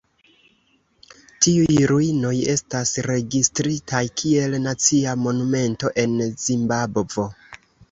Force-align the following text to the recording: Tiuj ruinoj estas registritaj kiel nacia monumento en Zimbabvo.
Tiuj 1.45 1.75
ruinoj 1.91 2.31
estas 2.55 2.95
registritaj 3.09 4.03
kiel 4.23 4.57
nacia 4.65 5.15
monumento 5.27 5.95
en 6.07 6.19
Zimbabvo. 6.49 7.31